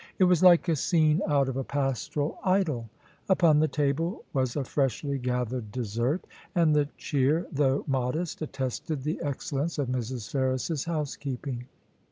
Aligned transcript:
It 0.17 0.23
was 0.23 0.41
like 0.41 0.67
a 0.67 0.75
scene 0.75 1.21
out 1.27 1.47
of 1.47 1.55
a 1.55 1.63
pastoral 1.63 2.39
idyl 2.43 2.89
Upon 3.29 3.59
the 3.59 3.67
table 3.67 4.23
was 4.33 4.55
a 4.55 4.63
freshly 4.63 5.19
gathered 5.19 5.71
dessert, 5.71 6.25
and 6.55 6.75
the 6.75 6.89
cheer, 6.97 7.45
though 7.51 7.83
modest, 7.85 8.41
attested 8.41 9.03
the 9.03 9.19
excel 9.21 9.59
lence 9.59 9.77
of 9.77 9.89
Mrs. 9.89 10.27
Ferris's 10.31 10.85
housekeeping. 10.85 11.67